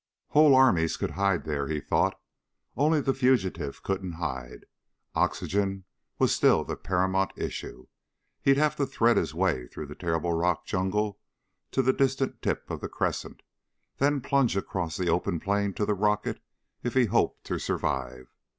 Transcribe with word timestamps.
Whole 0.29 0.55
armies 0.55 0.97
could 0.97 1.11
hide 1.11 1.45
there, 1.45 1.67
he 1.67 1.79
thought. 1.79 2.19
Only 2.75 3.01
the 3.01 3.13
fugitive 3.13 3.83
couldn't 3.83 4.13
hide. 4.13 4.65
Oxygen 5.13 5.83
was 6.17 6.33
still 6.33 6.63
the 6.63 6.75
paramount 6.75 7.33
issue. 7.37 7.85
He'd 8.41 8.57
have 8.57 8.75
to 8.77 8.87
thread 8.87 9.15
his 9.17 9.35
way 9.35 9.67
through 9.67 9.85
the 9.85 9.93
terrible 9.93 10.33
rock 10.33 10.65
jungle 10.65 11.19
to 11.69 11.83
the 11.83 11.93
distant 11.93 12.41
tip 12.41 12.71
of 12.71 12.81
the 12.81 12.89
crescent, 12.89 13.43
then 13.97 14.21
plunge 14.21 14.57
across 14.57 14.97
the 14.97 15.07
open 15.09 15.39
plain 15.39 15.71
to 15.75 15.85
the 15.85 15.93
rocket 15.93 16.41
if 16.81 16.95
he 16.95 17.05
hoped 17.05 17.43
to 17.43 17.59
survive. 17.59 18.25